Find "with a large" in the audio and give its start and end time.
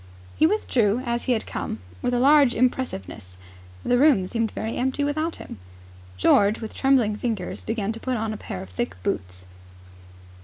2.01-2.55